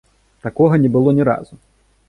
Такога 0.45 0.79
не 0.85 0.89
было 0.97 1.15
ні 1.21 1.29
разу! 1.31 1.63